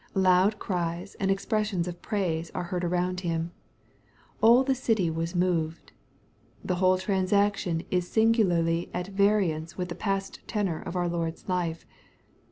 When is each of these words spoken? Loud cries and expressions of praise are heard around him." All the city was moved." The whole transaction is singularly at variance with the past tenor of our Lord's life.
Loud 0.15 0.57
cries 0.57 1.13
and 1.19 1.29
expressions 1.29 1.87
of 1.87 2.01
praise 2.01 2.49
are 2.55 2.63
heard 2.63 2.83
around 2.83 3.19
him." 3.19 3.51
All 4.41 4.63
the 4.63 4.73
city 4.73 5.11
was 5.11 5.35
moved." 5.35 5.91
The 6.65 6.77
whole 6.77 6.97
transaction 6.97 7.83
is 7.91 8.09
singularly 8.09 8.89
at 8.95 9.09
variance 9.09 9.77
with 9.77 9.89
the 9.89 9.93
past 9.93 10.39
tenor 10.47 10.81
of 10.81 10.95
our 10.95 11.07
Lord's 11.07 11.47
life. 11.47 11.85